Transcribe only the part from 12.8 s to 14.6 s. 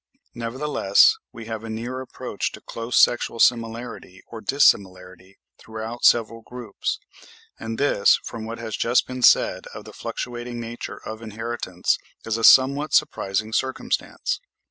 surprising circumstance.